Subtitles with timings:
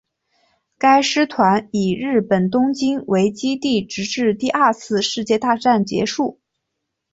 [0.79, 6.39] 该师团以日本东京为基地直至第二次世界大战结束。